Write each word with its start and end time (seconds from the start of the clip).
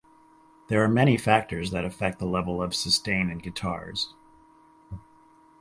There 0.67 0.83
are 0.83 0.87
many 0.87 1.15
factors 1.15 1.69
that 1.69 1.85
affect 1.85 2.17
the 2.17 2.25
level 2.25 2.59
of 2.59 2.73
sustain 2.73 3.29
in 3.29 3.37
guitars. 3.37 4.15